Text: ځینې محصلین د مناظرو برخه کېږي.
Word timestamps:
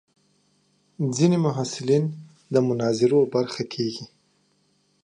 ځینې 1.15 1.37
محصلین 1.45 2.03
د 2.53 2.55
مناظرو 2.67 3.19
برخه 3.33 3.63
کېږي. 3.73 4.05